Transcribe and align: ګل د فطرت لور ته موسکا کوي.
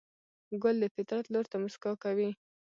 ګل 0.61 0.75
د 0.81 0.85
فطرت 0.95 1.25
لور 1.33 1.45
ته 1.51 1.57
موسکا 1.63 1.91
کوي. 2.03 2.29